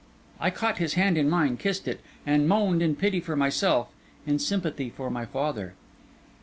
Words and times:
I 0.39 0.49
caught 0.49 0.79
his 0.79 0.95
hand 0.95 1.15
in 1.15 1.29
mine, 1.29 1.57
kissed 1.57 1.87
it, 1.87 2.01
and 2.25 2.47
moaned 2.49 2.81
in 2.81 2.95
pity 2.95 3.19
for 3.19 3.35
myself, 3.35 3.87
in 4.25 4.39
sympathy 4.39 4.89
for 4.89 5.11
my 5.11 5.25
father. 5.27 5.75